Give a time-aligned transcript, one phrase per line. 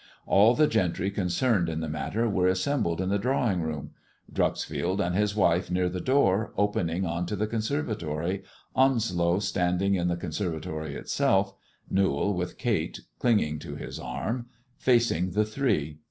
[0.25, 3.91] All the gentry concerned in the matter were assembled in the drawing room—
[4.33, 8.41] Dreuxfield and his wife near the door opening on to the conservatory,
[8.75, 11.53] Onslow standing in the conservatory itself,
[11.93, 15.99] Kewall, with Kate clinging to his arm, facing the three.